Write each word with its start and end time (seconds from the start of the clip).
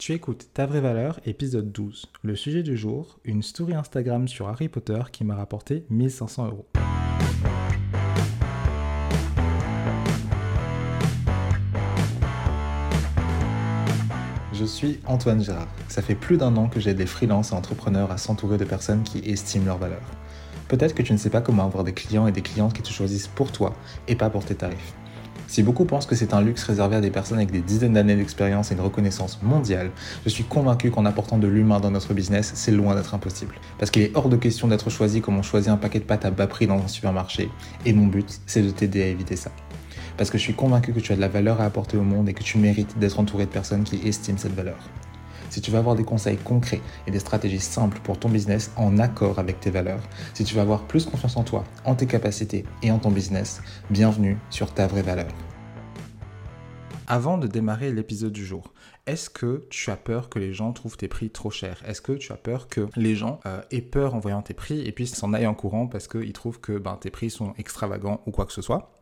Tu 0.00 0.14
écoutes 0.14 0.48
Ta 0.54 0.64
vraie 0.64 0.80
valeur, 0.80 1.20
épisode 1.26 1.72
12. 1.72 2.06
Le 2.22 2.34
sujet 2.34 2.62
du 2.62 2.74
jour, 2.74 3.18
une 3.22 3.42
story 3.42 3.74
Instagram 3.74 4.28
sur 4.28 4.48
Harry 4.48 4.70
Potter 4.70 4.98
qui 5.12 5.24
m'a 5.24 5.34
rapporté 5.34 5.84
1500 5.90 6.46
euros. 6.46 6.66
Je 14.54 14.64
suis 14.64 15.00
Antoine 15.04 15.44
Gérard. 15.44 15.68
Ça 15.88 16.00
fait 16.00 16.14
plus 16.14 16.38
d'un 16.38 16.56
an 16.56 16.70
que 16.70 16.80
j'aide 16.80 16.96
des 16.96 17.04
freelances 17.04 17.52
et 17.52 17.54
entrepreneurs 17.54 18.10
à 18.10 18.16
s'entourer 18.16 18.56
de 18.56 18.64
personnes 18.64 19.02
qui 19.02 19.18
estiment 19.30 19.66
leur 19.66 19.76
valeur. 19.76 20.00
Peut-être 20.68 20.94
que 20.94 21.02
tu 21.02 21.12
ne 21.12 21.18
sais 21.18 21.28
pas 21.28 21.42
comment 21.42 21.66
avoir 21.66 21.84
des 21.84 21.92
clients 21.92 22.26
et 22.26 22.32
des 22.32 22.40
clientes 22.40 22.72
qui 22.72 22.80
te 22.80 22.88
choisissent 22.88 23.28
pour 23.28 23.52
toi 23.52 23.74
et 24.08 24.16
pas 24.16 24.30
pour 24.30 24.46
tes 24.46 24.54
tarifs. 24.54 24.94
Si 25.50 25.64
beaucoup 25.64 25.84
pensent 25.84 26.06
que 26.06 26.14
c'est 26.14 26.32
un 26.32 26.42
luxe 26.42 26.62
réservé 26.62 26.94
à 26.94 27.00
des 27.00 27.10
personnes 27.10 27.38
avec 27.38 27.50
des 27.50 27.60
dizaines 27.60 27.94
d'années 27.94 28.14
d'expérience 28.14 28.70
et 28.70 28.74
une 28.74 28.80
reconnaissance 28.82 29.42
mondiale, 29.42 29.90
je 30.24 30.28
suis 30.28 30.44
convaincu 30.44 30.92
qu'en 30.92 31.04
apportant 31.04 31.38
de 31.38 31.48
l'humain 31.48 31.80
dans 31.80 31.90
notre 31.90 32.14
business, 32.14 32.52
c'est 32.54 32.70
loin 32.70 32.94
d'être 32.94 33.14
impossible. 33.14 33.56
Parce 33.76 33.90
qu'il 33.90 34.02
est 34.02 34.12
hors 34.14 34.28
de 34.28 34.36
question 34.36 34.68
d'être 34.68 34.90
choisi 34.90 35.20
comme 35.20 35.36
on 35.36 35.42
choisit 35.42 35.68
un 35.68 35.76
paquet 35.76 35.98
de 35.98 36.04
pâtes 36.04 36.24
à 36.24 36.30
bas 36.30 36.46
prix 36.46 36.68
dans 36.68 36.78
un 36.78 36.86
supermarché. 36.86 37.50
Et 37.84 37.92
mon 37.92 38.06
but, 38.06 38.40
c'est 38.46 38.62
de 38.62 38.70
t'aider 38.70 39.02
à 39.02 39.06
éviter 39.06 39.34
ça. 39.34 39.50
Parce 40.16 40.30
que 40.30 40.38
je 40.38 40.44
suis 40.44 40.54
convaincu 40.54 40.92
que 40.92 41.00
tu 41.00 41.12
as 41.12 41.16
de 41.16 41.20
la 41.20 41.26
valeur 41.26 41.60
à 41.60 41.64
apporter 41.64 41.96
au 41.96 42.04
monde 42.04 42.28
et 42.28 42.32
que 42.32 42.44
tu 42.44 42.56
mérites 42.56 42.96
d'être 43.00 43.18
entouré 43.18 43.46
de 43.46 43.50
personnes 43.50 43.82
qui 43.82 44.06
estiment 44.06 44.38
cette 44.38 44.54
valeur. 44.54 44.78
Si 45.50 45.60
tu 45.60 45.72
veux 45.72 45.78
avoir 45.78 45.96
des 45.96 46.04
conseils 46.04 46.36
concrets 46.36 46.80
et 47.08 47.10
des 47.10 47.18
stratégies 47.18 47.58
simples 47.58 47.98
pour 48.04 48.20
ton 48.20 48.28
business 48.28 48.70
en 48.76 48.98
accord 48.98 49.40
avec 49.40 49.58
tes 49.58 49.70
valeurs, 49.70 50.02
si 50.32 50.44
tu 50.44 50.54
veux 50.54 50.60
avoir 50.60 50.84
plus 50.84 51.06
confiance 51.06 51.36
en 51.36 51.42
toi, 51.42 51.64
en 51.84 51.96
tes 51.96 52.06
capacités 52.06 52.64
et 52.84 52.92
en 52.92 53.00
ton 53.00 53.10
business, 53.10 53.60
bienvenue 53.90 54.38
sur 54.48 54.72
ta 54.72 54.86
vraie 54.86 55.02
valeur. 55.02 55.26
Avant 57.08 57.36
de 57.36 57.48
démarrer 57.48 57.92
l'épisode 57.92 58.32
du 58.32 58.46
jour, 58.46 58.72
est-ce 59.08 59.28
que 59.28 59.66
tu 59.70 59.90
as 59.90 59.96
peur 59.96 60.28
que 60.28 60.38
les 60.38 60.52
gens 60.52 60.72
trouvent 60.72 60.96
tes 60.96 61.08
prix 61.08 61.30
trop 61.30 61.50
chers? 61.50 61.82
Est-ce 61.84 62.00
que 62.00 62.12
tu 62.12 62.30
as 62.30 62.36
peur 62.36 62.68
que 62.68 62.86
les 62.94 63.16
gens 63.16 63.40
euh, 63.46 63.60
aient 63.72 63.82
peur 63.82 64.14
en 64.14 64.20
voyant 64.20 64.42
tes 64.42 64.54
prix 64.54 64.82
et 64.82 64.92
puis 64.92 65.08
s'en 65.08 65.32
aillent 65.32 65.48
en 65.48 65.54
courant 65.54 65.88
parce 65.88 66.06
qu'ils 66.06 66.32
trouvent 66.32 66.60
que 66.60 66.78
ben, 66.78 66.96
tes 67.00 67.10
prix 67.10 67.28
sont 67.28 67.52
extravagants 67.58 68.20
ou 68.26 68.30
quoi 68.30 68.46
que 68.46 68.52
ce 68.52 68.62
soit? 68.62 68.99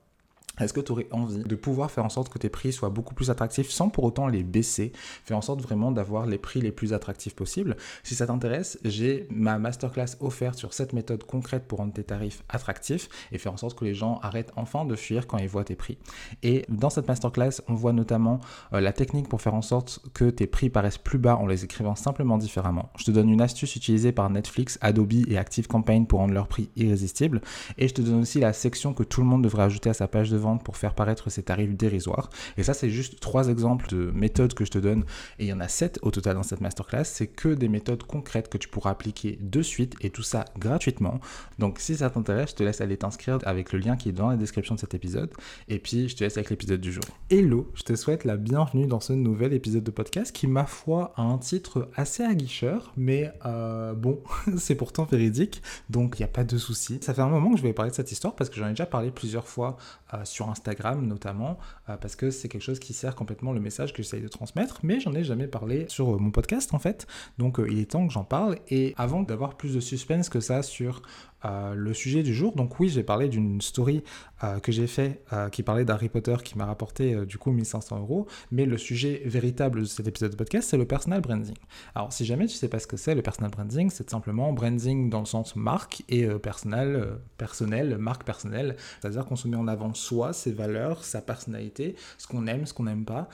Est-ce 0.61 0.73
que 0.73 0.81
tu 0.81 0.93
aurais 0.93 1.09
envie 1.11 1.43
de 1.43 1.57
pouvoir 1.57 1.91
faire 1.91 2.05
en 2.05 2.09
sorte 2.09 2.29
que 2.29 2.39
tes 2.39 2.49
prix 2.49 2.73
soient 2.73 2.91
beaucoup 2.91 3.15
plus 3.15 3.31
attractifs 3.31 3.71
sans 3.71 3.89
pour 3.89 4.05
autant 4.05 4.27
les 4.27 4.43
baisser? 4.43 4.93
Faire 5.25 5.37
en 5.37 5.43
sorte 5.43 5.61
vraiment 5.61 5.93
d'avoir 5.93 6.27
les 6.27 6.39
prix 6.39 6.61
les 6.61 6.73
plus 6.73 6.93
attractifs 6.93 7.35
possibles. 7.35 7.77
Si 8.03 8.15
ça 8.15 8.27
t'intéresse, 8.27 8.79
j'ai 8.85 9.27
ma 9.31 9.59
masterclass 9.59 10.17
offerte 10.21 10.59
sur 10.59 10.73
cette 10.75 10.93
méthode 10.93 11.25
concrète 11.25 11.65
pour 11.67 11.79
rendre 11.79 11.93
tes 11.93 12.05
tarifs 12.05 12.43
attractifs 12.49 13.09
et 13.33 13.39
faire 13.39 13.53
en 13.53 13.57
sorte 13.57 13.79
que 13.79 13.85
les 13.85 13.95
gens 13.95 14.19
arrêtent 14.23 14.53
enfin 14.57 14.85
de 14.85 14.97
fuir 14.97 15.27
quand 15.27 15.39
ils 15.39 15.49
voient 15.49 15.65
tes 15.65 15.77
prix. 15.77 15.99
Et 16.43 16.65
dans 16.69 16.91
cette 16.91 17.09
masterclass, 17.09 17.63
on 17.69 17.75
voit 17.75 17.93
notamment 17.93 18.41
euh, 18.73 18.81
la 18.81 18.93
technique 18.93 19.29
pour 19.29 19.41
faire 19.41 19.55
en 19.55 19.63
sorte 19.63 20.01
que 20.15 20.31
tes 20.31 20.47
prix 20.47 20.71
paraissent 20.71 20.99
plus 20.99 21.19
bas 21.19 21.37
en 21.37 21.47
les 21.47 21.65
écrivant 21.65 21.95
simplement 21.95 22.39
différemment. 22.39 22.91
Je 22.99 23.05
te 23.05 23.11
donne 23.11 23.29
une 23.29 23.41
astuce 23.41 23.77
utilisée 23.77 24.13
par 24.13 24.31
Netflix, 24.31 24.79
Adobe 24.81 25.09
et 25.29 25.39
ActiveCampaign 25.39 26.07
pour 26.07 26.21
rendre 26.21 26.35
leurs 26.35 26.49
prix 26.49 26.69
irrésistibles. 26.77 27.41
Et 27.79 27.89
je 27.89 27.95
te 27.95 28.03
donne 28.03 28.21
aussi 28.21 28.41
la 28.41 28.53
section 28.53 28.93
que 28.93 29.03
tout 29.03 29.21
le 29.21 29.27
monde 29.27 29.43
devrait 29.43 29.63
ajouter 29.63 29.91
à 29.91 29.95
sa 29.95 30.09
page 30.09 30.31
de 30.31 30.37
vente 30.37 30.48
pour 30.57 30.77
faire 30.77 30.95
paraître 30.95 31.31
ces 31.31 31.43
tarifs 31.43 31.77
dérisoires. 31.77 32.31
Et 32.57 32.63
ça, 32.63 32.73
c'est 32.73 32.91
juste 32.91 33.21
trois 33.21 33.49
exemples 33.49 33.89
de 33.89 34.11
méthodes 34.15 34.55
que 34.55 34.65
je 34.65 34.71
te 34.71 34.79
donne. 34.79 35.05
Et 35.39 35.45
il 35.45 35.49
y 35.49 35.53
en 35.53 35.61
a 35.61 35.69
sept 35.69 35.99
au 36.03 36.11
total 36.11 36.37
dans 36.37 36.43
cette 36.43 36.61
masterclass. 36.61 37.05
C'est 37.05 37.27
que 37.27 37.49
des 37.49 37.69
méthodes 37.69 38.03
concrètes 38.05 38.49
que 38.49 38.59
tu 38.59 38.69
pourras 38.69 38.91
appliquer 38.91 39.39
de 39.41 39.63
suite 39.63 39.95
et 40.01 40.11
tout 40.11 40.23
ça 40.23 40.45
gratuitement. 40.59 41.21
Donc, 41.59 41.79
si 41.79 41.97
ça 41.97 42.11
t'intéresse, 42.11 42.51
je 42.51 42.55
te 42.57 42.63
laisse 42.63 42.81
aller 42.81 42.97
t'inscrire 42.97 43.39
avec 43.45 43.73
le 43.73 43.79
lien 43.79 43.97
qui 43.97 44.09
est 44.09 44.13
dans 44.13 44.31
la 44.31 44.37
description 44.37 44.75
de 44.75 44.81
cet 44.81 44.95
épisode. 44.95 45.31
Et 45.69 45.79
puis, 45.79 46.09
je 46.09 46.17
te 46.17 46.25
laisse 46.25 46.37
avec 46.37 46.51
l'épisode 46.51 46.81
du 46.81 46.93
jour. 46.93 47.05
Hello, 47.31 47.71
je 47.75 47.83
te 47.83 47.95
souhaite 47.95 48.25
la 48.25 48.37
bienvenue 48.37 48.87
dans 48.87 49.01
ce 49.01 49.13
nouvel 49.13 49.53
épisode 49.53 49.85
de 49.85 49.91
podcast 49.91 50.35
qui, 50.35 50.47
ma 50.47 50.67
foi, 50.67 51.13
a 51.17 51.23
un 51.23 51.39
titre 51.39 51.89
assez 51.97 52.23
aguicheur, 52.23 52.93
mais 52.97 53.33
euh, 53.45 53.95
bon, 53.95 54.21
c'est 54.57 54.75
pourtant 54.75 55.05
véridique. 55.05 55.63
Donc, 55.91 56.19
il 56.19 56.23
n'y 56.23 56.25
a 56.25 56.33
pas 56.33 56.45
de 56.45 56.59
souci. 56.59 56.99
Ça 57.03 57.15
fait 57.15 57.23
un 57.23 57.29
moment 57.29 57.51
que 57.51 57.59
je 57.59 57.63
vais 57.63 57.73
parler 57.73 57.91
de 57.91 57.97
cette 57.97 58.13
histoire 58.13 58.35
parce 58.35 58.51
que 58.51 58.57
j'en 58.57 58.67
ai 58.67 58.71
déjà 58.71 58.87
parlé 58.87 59.11
plusieurs 59.11 59.47
fois 59.47 59.77
euh, 60.15 60.25
sur 60.25 60.38
Instagram 60.47 61.07
notamment, 61.07 61.59
euh, 61.89 61.97
parce 61.97 62.17
que 62.17 62.31
c'est 62.31 62.49
quelque 62.49 62.63
chose 62.63 62.79
qui 62.79 62.93
sert 62.93 63.15
complètement 63.15 63.53
le 63.53 63.61
message 63.61 63.93
que 63.93 64.03
j'essaye 64.03 64.23
de 64.23 64.29
transmettre, 64.29 64.81
mais 64.83 65.01
j'en 65.01 65.15
ai 65.15 65.25
jamais 65.25 65.49
parlé 65.49 65.87
sur 65.89 66.15
euh, 66.15 66.19
mon 66.19 66.31
podcast 66.31 66.75
en 66.75 66.79
fait, 66.79 67.07
donc 67.39 67.61
il 67.69 67.79
est 67.79 67.91
temps 67.91 68.07
que 68.07 68.13
j'en 68.13 68.25
parle, 68.25 68.59
et 68.69 68.95
avant 68.97 69.23
d'avoir 69.23 69.57
plus 69.57 69.75
de 69.75 69.81
suspense 69.81 70.29
que 70.29 70.41
ça 70.41 70.63
sur 70.63 71.03
le 71.45 71.95
sujet 71.95 72.25
du 72.25 72.35
jour. 72.35 72.57
Donc 72.57 72.81
oui, 72.81 72.89
j'ai 72.89 73.05
parlé 73.05 73.29
d'une 73.29 73.61
story 73.61 74.03
euh, 74.45 74.61
que 74.61 74.71
j'ai 74.71 74.87
fait 74.87 75.23
euh, 75.33 75.49
qui 75.49 75.65
parlait 75.65 75.85
d'Harry 75.85 76.09
Potter 76.09 76.37
qui 76.45 76.57
m'a 76.57 76.67
rapporté 76.67 77.13
euh, 77.13 77.27
du 77.27 77.39
coup 77.39 77.51
1500 77.51 77.99
euros, 77.99 78.29
mais 78.53 78.67
le 78.67 78.79
sujet 78.79 79.23
véritable 79.25 79.81
de 79.81 79.85
cet 79.85 80.07
épisode 80.07 80.31
de 80.31 80.37
podcast, 80.37 80.69
c'est 80.71 80.77
le 80.77 80.87
personal 80.87 81.21
branding. 81.21 81.57
Alors 81.97 82.13
si 82.13 82.25
jamais 82.25 82.47
tu 82.47 82.55
sais 82.55 82.69
pas 82.69 82.79
ce 82.79 82.87
que 82.87 82.97
c'est, 82.97 83.17
le 83.17 83.23
personal 83.23 83.51
branding, 83.51 83.91
c'est 83.91 84.09
simplement 84.09 84.53
branding 84.53 85.11
dans 85.11 85.21
le 85.21 85.27
sens 85.27 85.57
marque 85.57 86.05
et 86.09 86.27
personnel, 86.39 87.19
personnel, 87.37 87.99
marque 87.99 88.25
personnelle, 88.25 88.77
c'est-à-dire 89.01 89.27
qu'on 89.27 89.35
se 89.37 89.49
met 89.49 89.57
en 89.57 89.67
avant 89.67 89.93
soi, 89.95 90.33
ses 90.33 90.53
valeurs, 90.53 91.05
sa 91.05 91.21
personnalité, 91.21 91.97
ce 92.17 92.27
qu'on 92.27 92.47
aime, 92.47 92.65
ce 92.67 92.75
qu'on 92.75 92.85
n'aime 92.85 93.05
pas, 93.05 93.29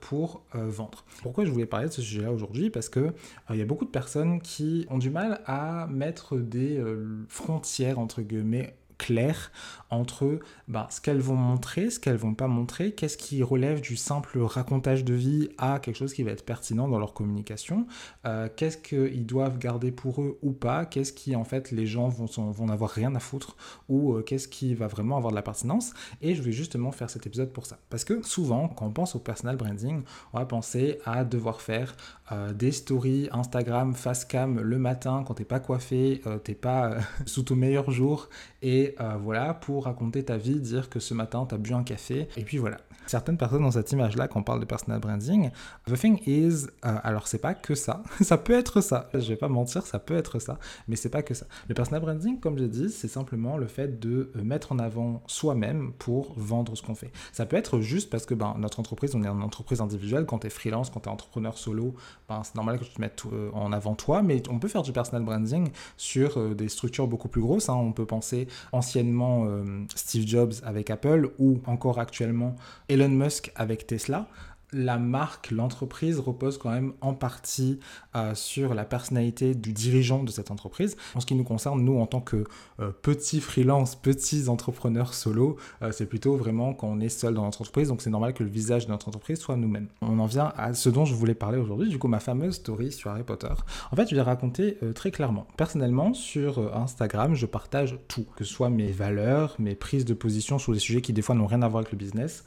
pour 0.00 0.44
vendre. 0.52 1.04
Pourquoi 1.22 1.44
je 1.44 1.50
voulais 1.50 1.66
parler 1.66 1.88
de 1.88 1.92
ce 1.92 2.02
sujet-là 2.02 2.32
aujourd'hui? 2.32 2.70
Parce 2.70 2.88
que 2.88 3.12
il 3.50 3.56
y 3.56 3.62
a 3.62 3.66
beaucoup 3.66 3.84
de 3.84 3.90
personnes 3.90 4.40
qui 4.40 4.86
ont 4.90 4.98
du 4.98 5.10
mal 5.10 5.40
à 5.46 5.86
mettre 5.88 6.36
des 6.36 6.82
frontières 7.28 7.98
entre 7.98 8.22
guillemets 8.22 8.74
claires 8.98 9.50
entre 9.90 10.40
ben, 10.66 10.86
ce 10.90 11.00
qu'elles 11.00 11.20
vont 11.20 11.36
montrer, 11.36 11.90
ce 11.90 11.98
qu'elles 11.98 12.16
vont 12.16 12.34
pas 12.34 12.48
montrer, 12.48 12.92
qu'est-ce 12.92 13.16
qui 13.16 13.42
relève 13.42 13.80
du 13.80 13.96
simple 13.96 14.38
racontage 14.40 15.04
de 15.04 15.14
vie 15.14 15.48
à 15.56 15.78
quelque 15.78 15.96
chose 15.96 16.12
qui 16.12 16.22
va 16.22 16.32
être 16.32 16.44
pertinent 16.44 16.88
dans 16.88 16.98
leur 16.98 17.14
communication, 17.14 17.86
euh, 18.26 18.48
qu'est-ce 18.54 18.76
qu'ils 18.76 19.24
doivent 19.24 19.58
garder 19.58 19.90
pour 19.90 20.20
eux 20.20 20.38
ou 20.42 20.52
pas, 20.52 20.84
qu'est-ce 20.84 21.12
qui 21.12 21.34
en 21.36 21.44
fait 21.44 21.70
les 21.70 21.86
gens 21.86 22.08
vont, 22.08 22.26
vont 22.50 22.66
n'avoir 22.66 22.90
rien 22.90 23.14
à 23.14 23.20
foutre 23.20 23.56
ou 23.88 24.14
euh, 24.14 24.22
qu'est-ce 24.22 24.48
qui 24.48 24.74
va 24.74 24.88
vraiment 24.88 25.16
avoir 25.16 25.30
de 25.30 25.36
la 25.36 25.42
pertinence. 25.42 25.94
Et 26.20 26.34
je 26.34 26.42
vais 26.42 26.52
justement 26.52 26.92
faire 26.92 27.08
cet 27.08 27.26
épisode 27.26 27.52
pour 27.52 27.66
ça. 27.66 27.78
Parce 27.88 28.04
que 28.04 28.22
souvent, 28.22 28.68
quand 28.68 28.86
on 28.86 28.90
pense 28.90 29.14
au 29.14 29.20
personal 29.20 29.56
branding, 29.56 30.02
on 30.32 30.38
va 30.38 30.44
penser 30.44 30.98
à 31.04 31.24
devoir 31.24 31.60
faire 31.60 31.96
euh, 32.32 32.52
des 32.52 32.72
stories 32.72 33.28
Instagram 33.32 33.94
face 33.94 34.24
cam 34.24 34.60
le 34.60 34.78
matin 34.78 35.24
quand 35.26 35.34
t'es 35.34 35.44
pas 35.44 35.60
coiffé, 35.60 36.22
t'es 36.44 36.54
pas 36.54 36.96
sous 37.26 37.42
ton 37.42 37.56
meilleur 37.56 37.90
jour. 37.90 38.28
Et 38.62 38.96
voilà 39.22 39.54
pour 39.54 39.84
raconter 39.84 40.24
ta 40.24 40.36
vie, 40.36 40.60
dire 40.60 40.90
que 40.90 41.00
ce 41.00 41.14
matin 41.14 41.46
tu 41.48 41.54
as 41.54 41.58
bu 41.58 41.72
un 41.72 41.84
café, 41.84 42.28
et 42.36 42.42
puis 42.42 42.58
voilà. 42.58 42.78
Certaines 43.08 43.38
personnes 43.38 43.62
dans 43.62 43.70
cette 43.70 43.90
image-là, 43.90 44.28
quand 44.28 44.40
on 44.40 44.42
parle 44.42 44.60
de 44.60 44.66
personal 44.66 45.00
branding, 45.00 45.50
the 45.86 45.94
thing 45.98 46.20
is, 46.26 46.66
euh, 46.84 46.98
alors 47.02 47.26
c'est 47.26 47.38
pas 47.38 47.54
que 47.54 47.74
ça, 47.74 48.02
ça 48.20 48.36
peut 48.36 48.52
être 48.52 48.82
ça, 48.82 49.08
je 49.14 49.20
vais 49.28 49.36
pas 49.36 49.48
mentir, 49.48 49.86
ça 49.86 49.98
peut 49.98 50.14
être 50.14 50.38
ça, 50.40 50.58
mais 50.88 50.96
c'est 50.96 51.08
pas 51.08 51.22
que 51.22 51.32
ça. 51.32 51.46
Le 51.68 51.74
personal 51.74 52.02
branding, 52.02 52.38
comme 52.38 52.58
j'ai 52.58 52.68
dit, 52.68 52.90
c'est 52.90 53.08
simplement 53.08 53.56
le 53.56 53.66
fait 53.66 53.98
de 53.98 54.30
euh, 54.36 54.42
mettre 54.42 54.72
en 54.72 54.78
avant 54.78 55.22
soi-même 55.26 55.94
pour 55.98 56.34
vendre 56.36 56.76
ce 56.76 56.82
qu'on 56.82 56.94
fait. 56.94 57.10
Ça 57.32 57.46
peut 57.46 57.56
être 57.56 57.80
juste 57.80 58.10
parce 58.10 58.26
que 58.26 58.34
ben, 58.34 58.54
notre 58.58 58.78
entreprise, 58.78 59.14
on 59.14 59.22
est 59.22 59.28
une 59.28 59.42
entreprise 59.42 59.80
individuelle, 59.80 60.26
quand 60.26 60.40
tu 60.40 60.48
es 60.48 60.50
freelance, 60.50 60.90
quand 60.90 61.00
tu 61.00 61.08
es 61.08 61.12
entrepreneur 61.12 61.56
solo, 61.56 61.94
ben, 62.28 62.42
c'est 62.44 62.54
normal 62.54 62.78
que 62.78 62.84
tu 62.84 62.92
te 62.92 63.00
mettes 63.00 63.22
euh, 63.32 63.50
en 63.52 63.72
avant 63.72 63.94
toi, 63.94 64.22
mais 64.22 64.42
on 64.50 64.58
peut 64.58 64.68
faire 64.68 64.82
du 64.82 64.92
personal 64.92 65.22
branding 65.22 65.70
sur 65.96 66.54
des 66.54 66.68
structures 66.68 67.06
beaucoup 67.06 67.28
plus 67.28 67.40
grosses. 67.40 67.68
Hein. 67.68 67.74
On 67.74 67.92
peut 67.92 68.06
penser 68.06 68.48
anciennement 68.72 69.46
Steve 69.94 70.26
Jobs 70.26 70.52
avec 70.62 70.90
Apple 70.90 71.30
ou 71.38 71.60
encore 71.66 71.98
actuellement 71.98 72.56
Elon 72.88 73.08
Musk 73.08 73.52
avec 73.54 73.86
Tesla 73.86 74.26
la 74.72 74.98
marque, 74.98 75.50
l'entreprise 75.50 76.20
repose 76.20 76.58
quand 76.58 76.70
même 76.70 76.92
en 77.00 77.14
partie 77.14 77.78
euh, 78.14 78.34
sur 78.34 78.74
la 78.74 78.84
personnalité 78.84 79.54
du 79.54 79.72
dirigeant 79.72 80.22
de 80.24 80.30
cette 80.30 80.50
entreprise. 80.50 80.96
En 81.14 81.20
ce 81.20 81.26
qui 81.26 81.34
nous 81.34 81.44
concerne, 81.44 81.80
nous, 81.82 81.98
en 81.98 82.06
tant 82.06 82.20
que 82.20 82.44
euh, 82.80 82.90
petits 82.90 83.40
freelance, 83.40 83.96
petits 83.96 84.48
entrepreneurs 84.48 85.14
solo, 85.14 85.56
euh, 85.82 85.90
c'est 85.90 86.06
plutôt 86.06 86.36
vraiment 86.36 86.74
quand 86.74 86.88
on 86.88 87.00
est 87.00 87.08
seul 87.08 87.34
dans 87.34 87.44
notre 87.44 87.62
entreprise. 87.62 87.88
Donc 87.88 88.02
c'est 88.02 88.10
normal 88.10 88.34
que 88.34 88.42
le 88.42 88.50
visage 88.50 88.86
de 88.86 88.90
notre 88.90 89.08
entreprise 89.08 89.38
soit 89.38 89.56
nous-mêmes. 89.56 89.88
On 90.02 90.18
en 90.18 90.26
vient 90.26 90.52
à 90.56 90.74
ce 90.74 90.90
dont 90.90 91.06
je 91.06 91.14
voulais 91.14 91.34
parler 91.34 91.58
aujourd'hui, 91.58 91.88
du 91.88 91.98
coup 91.98 92.08
ma 92.08 92.20
fameuse 92.20 92.56
story 92.56 92.92
sur 92.92 93.10
Harry 93.10 93.22
Potter. 93.22 93.48
En 93.90 93.96
fait, 93.96 94.08
je 94.08 94.14
vais 94.14 94.22
raconter 94.22 94.78
très 94.94 95.10
clairement. 95.10 95.46
Personnellement, 95.56 96.12
sur 96.12 96.76
Instagram, 96.76 97.34
je 97.34 97.46
partage 97.46 97.98
tout, 98.08 98.26
que 98.36 98.44
ce 98.44 98.52
soit 98.52 98.70
mes 98.70 98.90
valeurs, 98.90 99.54
mes 99.58 99.74
prises 99.74 100.04
de 100.04 100.14
position 100.14 100.58
sur 100.58 100.72
des 100.72 100.78
sujets 100.78 101.00
qui 101.00 101.12
des 101.12 101.22
fois 101.22 101.34
n'ont 101.34 101.46
rien 101.46 101.62
à 101.62 101.68
voir 101.68 101.80
avec 101.80 101.92
le 101.92 101.98
business, 101.98 102.44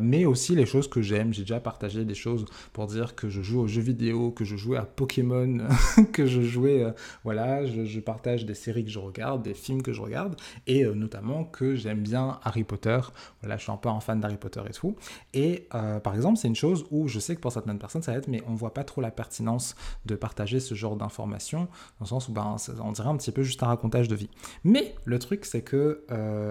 mais 0.00 0.24
aussi 0.24 0.54
les 0.54 0.66
choses 0.66 0.88
que 0.88 1.02
j'aime. 1.02 1.32
J'ai 1.32 1.42
déjà 1.42 1.53
partager 1.60 2.04
des 2.04 2.14
choses 2.14 2.44
pour 2.72 2.86
dire 2.86 3.14
que 3.14 3.28
je 3.28 3.42
joue 3.42 3.60
aux 3.60 3.66
jeux 3.66 3.82
vidéo, 3.82 4.30
que 4.30 4.44
je 4.44 4.56
jouais 4.56 4.78
à 4.78 4.84
Pokémon, 4.84 5.58
que 6.12 6.26
je 6.26 6.40
jouais, 6.42 6.84
euh, 6.84 6.92
voilà, 7.22 7.64
je, 7.66 8.00
partage 8.00 8.44
des 8.44 8.54
séries 8.54 8.84
que 8.84 8.90
je 8.90 8.98
regarde, 8.98 9.42
des 9.42 9.54
films 9.54 9.82
que 9.82 9.92
je 9.92 10.00
regarde, 10.00 10.36
et 10.66 10.84
euh, 10.84 10.94
notamment 10.94 11.44
que 11.44 11.74
j'aime 11.74 12.00
bien 12.00 12.38
Harry 12.42 12.64
Potter. 12.64 12.98
Voilà, 13.40 13.56
je 13.56 13.62
suis 13.62 13.72
un 13.72 13.76
peu 13.76 13.88
un 13.88 14.00
fan 14.00 14.20
d'Harry 14.20 14.36
Potter 14.36 14.60
et 14.68 14.72
tout. 14.72 14.96
Et 15.32 15.68
euh, 15.74 16.00
par 16.00 16.14
exemple, 16.14 16.38
c'est 16.38 16.48
une 16.48 16.56
chose 16.56 16.84
où 16.90 17.08
je 17.08 17.18
sais 17.18 17.34
que 17.34 17.40
pour 17.40 17.52
certaines 17.52 17.78
personnes, 17.78 18.02
ça 18.02 18.12
va 18.12 18.18
être, 18.18 18.28
mais 18.28 18.42
on 18.46 18.54
voit 18.54 18.74
pas 18.74 18.84
trop 18.84 19.00
la 19.00 19.10
pertinence 19.10 19.74
de 20.04 20.14
partager 20.14 20.60
ce 20.60 20.74
genre 20.74 20.96
d'informations, 20.96 21.64
dans 21.98 22.04
le 22.04 22.06
sens 22.06 22.28
où 22.28 22.32
ben, 22.32 22.56
on 22.82 22.92
dirait 22.92 23.08
un 23.08 23.16
petit 23.16 23.32
peu 23.32 23.42
juste 23.42 23.62
un 23.62 23.66
racontage 23.66 24.08
de 24.08 24.14
vie. 24.14 24.30
Mais 24.64 24.94
le 25.04 25.18
truc, 25.18 25.44
c'est 25.44 25.62
que, 25.62 26.04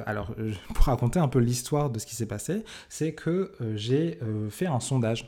alors, 0.05 0.33
pour 0.73 0.85
raconter 0.85 1.19
un 1.19 1.27
peu 1.27 1.39
l'histoire 1.39 1.89
de 1.89 1.99
ce 1.99 2.05
qui 2.05 2.15
s'est 2.15 2.25
passé, 2.25 2.63
c'est 2.89 3.13
que 3.13 3.51
j'ai 3.75 4.19
fait 4.49 4.67
un 4.67 4.79
sondage 4.79 4.92
sondage 4.93 5.25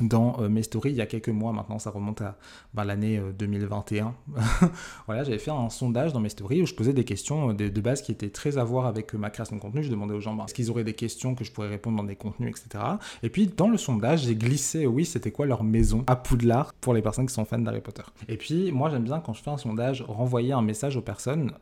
dans 0.00 0.40
euh, 0.40 0.48
mes 0.48 0.62
stories 0.62 0.90
il 0.90 0.96
y 0.96 1.00
a 1.00 1.06
quelques 1.06 1.28
mois 1.28 1.52
maintenant, 1.52 1.78
ça 1.78 1.90
remonte 1.90 2.20
à 2.20 2.36
ben, 2.72 2.84
l'année 2.84 3.20
2021. 3.38 4.06
Euh, 4.36 4.40
voilà, 5.06 5.22
j'avais 5.22 5.38
fait 5.38 5.52
un 5.52 5.70
sondage 5.70 6.12
dans 6.12 6.20
mes 6.20 6.28
stories 6.28 6.62
où 6.62 6.66
je 6.66 6.74
posais 6.74 6.92
des 6.92 7.04
questions 7.04 7.50
euh, 7.50 7.52
de, 7.52 7.80
base 7.80 8.02
qui 8.02 8.10
étaient 8.10 8.30
très 8.30 8.58
à 8.58 8.64
voir 8.64 8.86
avec 8.86 9.14
ma 9.14 9.30
création 9.30 9.56
de 9.56 9.60
contenu. 9.60 9.84
Je 9.84 9.90
demandais 9.90 10.14
aux 10.14 10.20
gens 10.20 10.34
ben, 10.34 10.46
est-ce 10.46 10.54
qu'ils 10.54 10.70
auraient 10.70 10.84
des 10.84 10.94
questions 10.94 11.34
que 11.34 11.44
je 11.44 11.52
pourrais 11.52 11.68
répondre 11.68 11.96
dans 11.96 12.04
des 12.04 12.16
contenus, 12.16 12.50
etc. 12.50 12.84
Et 13.22 13.30
puis 13.30 13.46
dans 13.46 13.68
le 13.68 13.76
sondage, 13.76 14.22
j'ai 14.22 14.34
glissé, 14.34 14.86
oui, 14.86 15.04
c'était 15.04 15.30
quoi 15.30 15.46
leur 15.46 15.62
maison 15.62 16.02
à 16.06 16.16
Poudlard 16.16 16.72
pour 16.80 16.92
les 16.92 17.02
personnes 17.02 17.26
qui 17.26 17.34
sont 17.34 17.44
fans 17.44 17.58
d'Harry 17.58 17.80
Potter. 17.80 18.02
Et 18.28 18.36
puis 18.36 18.72
moi, 18.72 18.90
j'aime 18.90 19.04
bien 19.04 19.20
quand 19.20 19.32
je 19.32 19.42
fais 19.42 19.50
un 19.50 19.58
sondage, 19.58 20.02
renvoyer 20.02 20.52
un 20.52 20.62
message 20.62 20.96
aux 20.96 21.02
personnes 21.02 21.52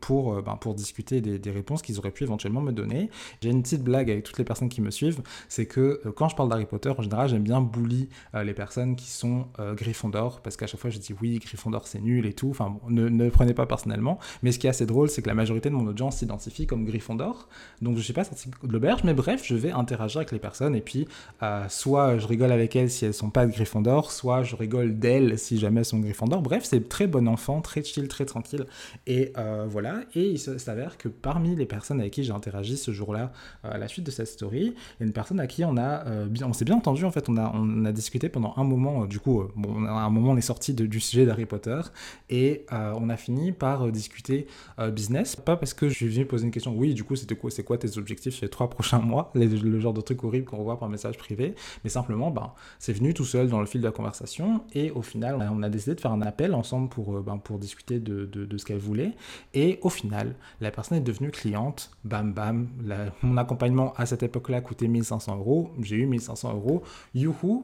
pour, 0.00 0.42
ben, 0.42 0.56
pour 0.56 0.74
discuter 0.74 1.20
des, 1.20 1.38
des 1.38 1.50
réponses 1.50 1.82
qu'ils 1.82 1.98
auraient 1.98 2.10
pu 2.10 2.24
éventuellement 2.24 2.60
me 2.60 2.72
donner. 2.72 3.10
J'ai 3.40 3.50
une 3.50 3.62
petite 3.62 3.82
blague 3.82 4.10
avec 4.10 4.24
toutes 4.24 4.38
les 4.38 4.44
personnes 4.44 4.68
qui 4.68 4.80
me 4.80 4.90
suivent, 4.90 5.22
c'est 5.48 5.66
que 5.66 6.02
quand 6.16 6.28
je 6.28 6.36
parle 6.36 6.48
d'Harry 6.48 6.66
Potter, 6.66 6.92
en 6.96 7.02
général, 7.02 7.28
j'aime 7.28 7.42
bien 7.42 7.59
bully 7.62 8.08
euh, 8.34 8.42
les 8.42 8.54
personnes 8.54 8.96
qui 8.96 9.10
sont 9.10 9.46
euh, 9.58 9.74
Gryffondor, 9.74 10.40
parce 10.40 10.56
qu'à 10.56 10.66
chaque 10.66 10.80
fois 10.80 10.90
je 10.90 10.98
dis 10.98 11.14
oui, 11.20 11.38
Gryffondor 11.38 11.86
c'est 11.86 12.00
nul 12.00 12.26
et 12.26 12.32
tout, 12.32 12.50
enfin 12.50 12.78
ne, 12.88 13.08
ne 13.08 13.30
prenez 13.30 13.54
pas 13.54 13.66
personnellement, 13.66 14.18
mais 14.42 14.52
ce 14.52 14.58
qui 14.58 14.66
est 14.66 14.70
assez 14.70 14.86
drôle 14.86 15.08
c'est 15.08 15.22
que 15.22 15.28
la 15.28 15.34
majorité 15.34 15.70
de 15.70 15.74
mon 15.74 15.86
audience 15.86 16.18
s'identifie 16.18 16.66
comme 16.66 16.84
Gryffondor, 16.84 17.48
donc 17.82 17.96
je 17.96 18.02
suis 18.02 18.12
pas 18.12 18.24
sorti 18.24 18.48
de 18.48 18.72
l'auberge, 18.72 19.02
mais 19.04 19.14
bref, 19.14 19.42
je 19.44 19.54
vais 19.54 19.70
interagir 19.70 20.18
avec 20.18 20.32
les 20.32 20.38
personnes. 20.38 20.74
Et 20.74 20.80
puis 20.80 21.08
euh, 21.42 21.66
soit 21.68 22.18
je 22.18 22.26
rigole 22.26 22.52
avec 22.52 22.76
elles 22.76 22.90
si 22.90 23.04
elles 23.04 23.14
sont 23.14 23.30
pas 23.30 23.46
de 23.46 23.52
Gryffondor, 23.52 24.10
soit 24.10 24.42
je 24.42 24.56
rigole 24.56 24.98
d'elles 24.98 25.38
si 25.38 25.58
jamais 25.58 25.80
elles 25.80 25.86
sont 25.86 26.00
Gryffondor, 26.00 26.42
bref, 26.42 26.64
c'est 26.64 26.88
très 26.88 27.06
bon 27.06 27.28
enfant, 27.28 27.60
très 27.60 27.82
chill, 27.82 28.08
très 28.08 28.24
tranquille, 28.24 28.66
et 29.06 29.32
voilà, 29.68 30.00
et 30.14 30.30
il 30.30 30.38
s'avère 30.38 30.98
que 30.98 31.08
parmi 31.08 31.56
les 31.56 31.66
personnes 31.66 32.00
avec 32.00 32.12
qui 32.12 32.24
j'ai 32.24 32.32
interagi 32.32 32.76
ce 32.76 32.90
jour-là, 32.90 33.32
à 33.62 33.78
la 33.78 33.88
suite 33.88 34.04
de 34.04 34.10
cette 34.10 34.26
story, 34.26 34.74
il 34.98 35.00
y 35.00 35.02
a 35.02 35.06
une 35.06 35.12
personne 35.12 35.40
à 35.40 35.46
qui 35.46 35.64
on 35.64 35.76
a, 35.76 36.04
on 36.44 36.52
s'est 36.52 36.64
bien 36.64 36.76
entendu 36.76 37.04
en 37.04 37.10
fait, 37.10 37.28
on 37.28 37.36
a 37.36 37.49
on 37.54 37.84
a 37.84 37.92
discuté 37.92 38.28
pendant 38.28 38.54
un 38.56 38.64
moment, 38.64 39.02
euh, 39.02 39.06
du 39.06 39.18
coup, 39.18 39.40
euh, 39.40 39.48
à 39.86 40.04
un 40.04 40.10
moment 40.10 40.32
on 40.32 40.36
est 40.36 40.40
sorti 40.40 40.74
du 40.74 41.00
sujet 41.00 41.26
d'Harry 41.26 41.46
Potter 41.46 41.80
et 42.28 42.66
euh, 42.72 42.94
on 42.96 43.08
a 43.08 43.16
fini 43.16 43.52
par 43.52 43.90
discuter 43.90 44.46
business. 44.92 45.36
Pas 45.36 45.56
parce 45.56 45.74
que 45.74 45.88
je 45.88 45.94
suis 45.94 46.08
venu 46.08 46.26
poser 46.26 46.44
une 46.44 46.50
question, 46.50 46.74
oui, 46.76 46.94
du 46.94 47.04
coup, 47.04 47.16
c'était 47.16 47.36
quoi, 47.36 47.50
c'est 47.50 47.62
quoi 47.62 47.78
tes 47.78 47.98
objectifs 47.98 48.34
sur 48.34 48.44
les 48.44 48.50
trois 48.50 48.70
prochains 48.70 48.98
mois, 49.00 49.30
le 49.34 49.80
genre 49.80 49.92
de 49.92 50.00
truc 50.00 50.22
horrible 50.24 50.46
qu'on 50.46 50.58
revoit 50.58 50.78
par 50.78 50.88
message 50.88 51.18
privé, 51.18 51.54
mais 51.84 51.90
simplement, 51.90 52.30
ben, 52.30 52.52
c'est 52.78 52.92
venu 52.92 53.14
tout 53.14 53.24
seul 53.24 53.48
dans 53.48 53.60
le 53.60 53.66
fil 53.66 53.80
de 53.80 53.86
la 53.86 53.92
conversation 53.92 54.62
et 54.74 54.90
au 54.90 55.02
final, 55.02 55.46
on 55.52 55.62
a 55.62 55.68
décidé 55.68 55.94
de 55.94 56.00
faire 56.00 56.12
un 56.12 56.22
appel 56.22 56.54
ensemble 56.54 56.88
pour, 56.88 57.20
ben, 57.20 57.40
discuter 57.58 57.98
de, 57.98 58.56
ce 58.56 58.64
qu'elle 58.64 58.78
voulait 58.78 59.12
et 59.54 59.78
au 59.82 59.88
final, 59.88 60.34
la 60.60 60.70
personne 60.70 60.98
est 60.98 61.02
devenue 61.02 61.30
cliente, 61.30 61.90
bam 62.04 62.32
bam, 62.32 62.68
mon 63.22 63.36
accompagnement 63.36 63.92
à 63.96 64.06
cette 64.06 64.22
époque-là 64.22 64.60
coûtait 64.60 64.88
1500 64.88 65.36
euros, 65.36 65.70
j'ai 65.82 65.96
eu 65.96 66.06
1500 66.06 66.54
euros, 66.54 66.82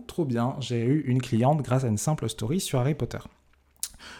trop 0.06 0.24
bien, 0.24 0.56
j'ai 0.60 0.84
eu 0.84 1.04
une 1.06 1.20
cliente 1.20 1.62
grâce 1.62 1.84
à 1.84 1.88
une 1.88 1.98
simple 1.98 2.28
story 2.28 2.60
sur 2.60 2.78
Harry 2.78 2.94
Potter. 2.94 3.18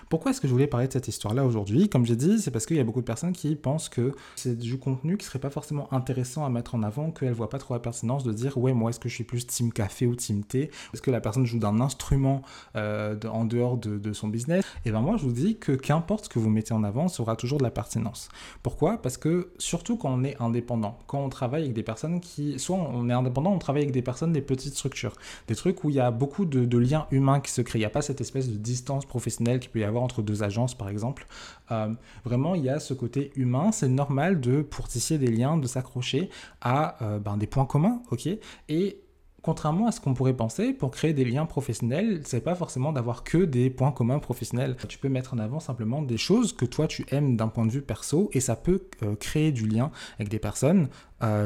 Pourquoi 0.09 0.31
est-ce 0.31 0.41
que 0.41 0.49
je 0.49 0.53
voulais 0.53 0.67
parler 0.67 0.87
de 0.89 0.93
cette 0.93 1.09
histoire-là 1.09 1.45
aujourd'hui? 1.45 1.89
Comme 1.89 2.07
j'ai 2.07 2.17
dit, 2.17 2.39
c'est 2.41 2.51
parce 2.51 2.67
qu'il 2.67 2.77
y 2.77 2.81
a 2.81 2.85
beaucoup 2.85 3.01
de 3.01 3.07
personnes 3.07 3.33
qui 3.33 3.55
pensent 3.57 3.89
que 3.89 4.15
c'est 4.37 4.57
du 4.57 4.79
contenu 4.79 5.17
qui 5.17 5.27
serait 5.27 5.39
pas 5.39 5.51
forcément 5.51 5.93
intéressant 5.93 6.45
à 6.45 6.51
mettre 6.51 6.75
en 6.75 6.83
avant, 6.83 7.11
qu'elles 7.11 7.33
voient 7.33 7.51
pas 7.51 7.59
trop 7.59 7.75
la 7.75 7.81
pertinence 7.81 8.25
de 8.25 8.33
dire 8.33 8.59
ouais 8.59 8.73
moi 8.73 8.91
est-ce 8.91 9.01
que 9.01 9.09
je 9.09 9.15
suis 9.15 9.25
plus 9.25 9.47
team 9.47 9.73
café 9.73 10.07
ou 10.07 10.15
team 10.15 10.45
thé? 10.45 10.71
Est-ce 10.93 11.03
que 11.03 11.11
la 11.11 11.21
personne 11.21 11.47
joue 11.47 11.59
d'un 11.59 11.81
instrument 11.81 12.43
euh, 12.77 13.17
en 13.31 13.45
dehors 13.45 13.77
de, 13.77 14.13
son 14.13 14.29
business? 14.29 14.65
Et 14.85 14.91
ben 14.91 15.01
moi 15.01 15.17
je 15.17 15.25
vous 15.25 15.33
dis 15.33 15.57
que 15.59 15.73
qu'importe 15.73 16.25
ce 16.25 16.29
que 16.29 16.39
vous 16.39 16.51
mettez 16.51 16.75
en 16.75 16.85
avant, 16.85 17.09
ça 17.09 17.23
aura 17.23 17.37
toujours 17.37 17.59
de 17.59 17.65
la 17.65 17.71
pertinence. 17.71 18.29
Pourquoi? 18.63 18.99
Parce 18.99 19.17
que 19.17 19.51
surtout 19.59 19.97
quand 19.97 20.11
on 20.11 20.25
est 20.25 20.41
indépendant, 20.41 20.99
quand 21.07 21.21
on 21.21 21.29
travaille 21.29 21.63
avec 21.63 21.75
des 21.75 21.83
personnes 21.83 22.21
qui, 22.21 22.59
soit 22.59 22.77
on 22.77 23.09
est 23.09 23.13
indépendant, 23.13 23.53
on 23.53 23.59
travaille 23.59 23.83
avec 23.83 23.95
des 23.95 24.03
personnes 24.03 24.33
des 24.33 24.43
petites 24.43 24.75
structures, 24.75 25.15
des 25.49 25.55
trucs 25.55 25.85
où 25.85 25.91
il 25.91 25.97
y 25.97 26.01
a 26.01 26.11
beaucoup 26.11 26.45
de, 26.45 26.65
de 26.65 26.79
liens 26.79 27.07
humains 27.11 27.41
qui 27.41 27.51
se 27.51 27.61
créent. 27.63 27.79
Il 27.79 27.83
n'y 27.83 27.87
a 27.87 27.91
pas 27.91 28.03
cette 28.03 28.21
espèce 28.21 28.49
de 28.49 28.57
distance 28.57 29.05
professionnelle 29.05 29.61
qui 29.61 29.69
peut 29.69 29.76
avoir 29.85 30.03
entre 30.03 30.23
deux 30.23 30.43
agences, 30.43 30.75
par 30.75 30.89
exemple. 30.89 31.27
Euh, 31.71 31.93
vraiment, 32.25 32.55
il 32.55 32.65
y 32.65 32.69
a 32.69 32.79
ce 32.79 32.95
côté 32.95 33.33
humain. 33.37 33.73
C'est 33.73 33.89
normal 33.89 34.41
de, 34.41 34.63
pour 34.63 34.89
tisser 34.89 35.19
des 35.19 35.29
liens, 35.29 35.57
de 35.57 35.67
s'accrocher 35.67 36.31
à 36.61 37.03
euh, 37.03 37.19
ben, 37.19 37.37
des 37.37 37.47
points 37.47 37.67
communs, 37.67 38.03
ok? 38.11 38.29
Et 38.69 39.01
contrairement 39.43 39.87
à 39.87 39.93
ce 39.93 40.01
qu'on 40.01 40.15
pourrait 40.15 40.35
penser, 40.35 40.73
pour 40.73 40.91
créer 40.91 41.13
des 41.13 41.25
liens 41.25 41.47
professionnels, 41.47 42.23
c'est 42.25 42.41
pas 42.41 42.57
forcément 42.57 42.93
d'avoir 42.93 43.23
que 43.23 43.39
des 43.39 43.71
points 43.71 43.93
communs 43.93 44.19
professionnels. 44.19 44.77
Tu 44.89 44.99
peux 44.99 45.09
mettre 45.09 45.35
en 45.35 45.39
avant 45.39 45.61
simplement 45.61 46.03
des 46.03 46.17
choses 46.17 46.53
que 46.53 46.65
toi 46.65 46.89
tu 46.89 47.07
aimes 47.13 47.37
d'un 47.37 47.49
point 47.49 47.65
de 47.65 47.71
vue 47.71 47.83
perso 47.83 48.29
et 48.33 48.41
ça 48.41 48.57
peut 48.57 48.83
euh, 49.03 49.15
créer 49.15 49.53
du 49.53 49.69
lien 49.69 49.93
avec 50.19 50.29
des 50.29 50.41
personnes. 50.41 50.89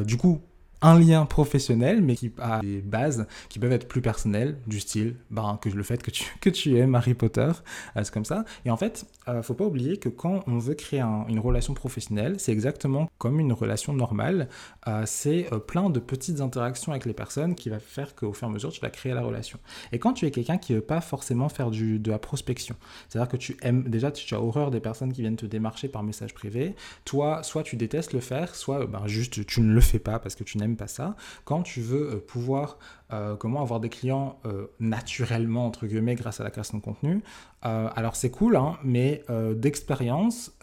du 0.05 0.17
coup, 0.17 0.41
un 0.83 0.99
lien 0.99 1.27
professionnel, 1.27 2.03
mais 2.03 2.17
qui 2.17 2.33
a 2.39 2.61
des 2.61 2.81
bases 2.81 3.27
qui 3.49 3.59
peuvent 3.59 3.73
être 3.73 3.89
plus 3.89 4.01
personnelles, 4.01 4.57
du 4.67 4.81
style 4.81 5.17
ben, 5.31 5.59
que 5.61 5.69
le 5.69 5.83
fait 5.83 6.03
que 6.03 6.11
tu, 6.11 6.25
que 6.41 6.51
tu 6.51 6.77
aimes 6.79 6.95
Harry 6.95 7.15
Potter, 7.15 7.51
euh, 7.97 8.03
c'est 8.03 8.13
comme 8.13 8.25
ça. 8.25 8.45
Et 8.65 8.71
en 8.71 8.77
fait, 8.77 9.07
euh, 9.29 9.43
faut 9.43 9.55
pas 9.55 9.65
oublier 9.65 9.99
que 9.99 10.09
quand 10.09 10.43
on 10.47 10.59
veut 10.59 10.75
créer 10.75 11.01
une 11.01 11.39
relation 11.39 11.75
professionnelle, 11.75 12.37
c'est 12.39 12.53
exactement 12.53 13.11
comme 13.19 13.41
une 13.41 13.53
relation 13.53 13.93
normale. 13.93 14.49
Euh, 14.89 15.03
c'est 15.07 15.49
plein 15.67 15.91
de 15.91 16.01
petites 16.01 16.41
interactions 16.41 16.93
avec 16.93 17.05
les 17.05 17.13
personnes 17.13 17.55
qui 17.55 17.69
va 17.69 17.79
faire 17.79 18.15
qu'au 18.15 18.33
fur 18.33 18.49
et 18.49 18.51
à 18.51 18.55
mesure, 18.55 18.73
tu 18.73 18.81
vas 18.81 18.91
créer 18.91 19.13
la 19.13 19.23
relation. 19.23 19.59
Et 19.93 19.99
quand 19.99 20.13
tu 20.13 20.27
es 20.27 20.31
quelqu'un 20.31 20.59
qui 20.59 20.75
veut 20.75 20.81
pas 20.81 21.01
forcément 21.01 21.49
faire 21.49 21.71
du, 21.71 21.99
de 21.99 22.11
la 22.11 22.19
prospection, 22.19 22.77
c'est-à-dire 23.09 23.31
que 23.31 23.37
tu 23.37 23.57
aimes, 23.63 23.85
déjà, 23.85 24.11
tu 24.11 24.35
as 24.35 24.41
horreur 24.41 24.71
des 24.71 24.81
personnes 24.81 25.13
qui 25.13 25.21
viennent 25.21 25.37
te 25.37 25.47
démarcher 25.47 25.89
par 25.89 26.03
message 26.03 26.35
privé, 26.35 26.75
toi, 27.05 27.43
soit 27.43 27.63
tu 27.63 27.77
détestes 27.77 28.13
le 28.13 28.21
faire, 28.21 28.55
soit 28.55 28.87
ben, 28.87 29.07
juste 29.07 29.45
tu 29.47 29.61
ne 29.61 29.73
le 29.73 29.81
fais 29.81 29.99
pas 29.99 30.19
parce 30.19 30.35
que 30.35 30.45
tu 30.45 30.59
n'aimes 30.59 30.70
pas 30.77 30.87
ça. 30.87 31.17
Quand 31.45 31.63
tu 31.63 31.81
veux 31.81 32.15
euh, 32.15 32.17
pouvoir 32.19 32.79
euh, 33.13 33.37
comment 33.37 33.61
avoir 33.61 33.81
des 33.81 33.89
clients 33.89 34.39
euh, 34.47 34.67
naturellement, 34.79 35.67
entre 35.67 35.87
guillemets, 35.87 36.15
grâce 36.15 36.41
à 36.41 36.45
la 36.45 36.51
création 36.51 36.79
de 36.79 36.83
contenu, 36.83 37.23
alors 37.63 38.17
c'est 38.17 38.31
cool, 38.31 38.57
hein, 38.57 38.79
mais 38.83 39.23
d'expérience, 39.55 40.57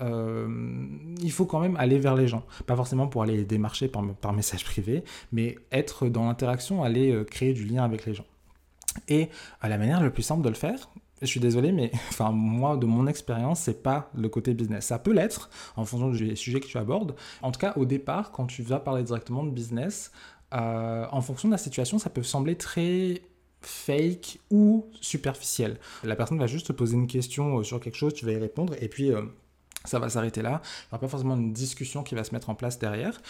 il 1.21 1.31
faut 1.31 1.45
quand 1.45 1.59
même 1.59 1.75
aller 1.77 1.99
vers 1.99 2.15
les 2.15 2.27
gens. 2.27 2.43
Pas 2.65 2.75
forcément 2.75 3.05
pour 3.05 3.21
aller 3.21 3.37
les 3.37 3.45
démarcher 3.45 3.87
par, 3.87 4.03
par 4.15 4.33
message 4.33 4.65
privé, 4.65 5.03
mais 5.31 5.59
être 5.71 6.07
dans 6.07 6.25
l'interaction, 6.25 6.83
aller 6.83 7.23
créer 7.29 7.53
du 7.53 7.65
lien 7.65 7.83
avec 7.83 8.07
les 8.07 8.15
gens. 8.15 8.25
Et 9.09 9.29
la 9.61 9.77
manière 9.77 10.01
la 10.01 10.09
plus 10.09 10.23
simple 10.23 10.41
de 10.41 10.49
le 10.49 10.55
faire, 10.55 10.89
je 11.21 11.27
suis 11.27 11.39
désolé, 11.39 11.71
mais 11.71 11.91
enfin, 12.09 12.31
moi, 12.31 12.77
de 12.77 12.85
mon 12.85 13.07
expérience, 13.07 13.61
c'est 13.61 13.81
pas 13.83 14.09
le 14.15 14.29
côté 14.29 14.53
business. 14.53 14.85
Ça 14.85 14.99
peut 14.99 15.13
l'être 15.13 15.49
en 15.75 15.85
fonction 15.85 16.11
des 16.11 16.35
sujets 16.35 16.59
que 16.59 16.67
tu 16.67 16.77
abordes. 16.77 17.15
En 17.41 17.51
tout 17.51 17.59
cas, 17.59 17.73
au 17.75 17.85
départ, 17.85 18.31
quand 18.31 18.45
tu 18.45 18.63
vas 18.63 18.79
parler 18.79 19.03
directement 19.03 19.43
de 19.43 19.51
business, 19.51 20.11
euh, 20.53 21.05
en 21.11 21.21
fonction 21.21 21.49
de 21.49 21.53
la 21.53 21.57
situation, 21.57 21.99
ça 21.99 22.09
peut 22.09 22.23
sembler 22.23 22.55
très 22.55 23.21
fake 23.61 24.39
ou 24.49 24.85
superficiel. 25.01 25.79
La 26.03 26.15
personne 26.15 26.39
va 26.39 26.47
juste 26.47 26.67
te 26.67 26.73
poser 26.73 26.95
une 26.95 27.07
question 27.07 27.59
euh, 27.59 27.63
sur 27.63 27.79
quelque 27.79 27.97
chose, 27.97 28.13
tu 28.13 28.25
vas 28.25 28.31
y 28.31 28.37
répondre, 28.37 28.75
et 28.79 28.87
puis 28.87 29.11
euh, 29.11 29.23
ça 29.87 29.99
va 29.99 30.09
s'arrêter 30.09 30.41
là. 30.41 30.49
Il 30.49 30.53
n'y 30.53 30.87
aura 30.91 30.99
pas 30.99 31.07
forcément 31.07 31.35
une 31.35 31.53
discussion 31.53 32.03
qui 32.03 32.15
va 32.15 32.23
se 32.23 32.33
mettre 32.33 32.49
en 32.49 32.55
place 32.55 32.79
derrière. 32.79 33.21